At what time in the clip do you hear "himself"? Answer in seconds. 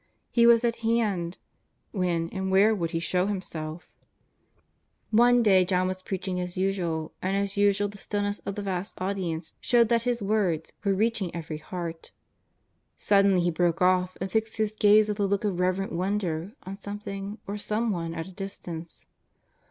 3.27-3.87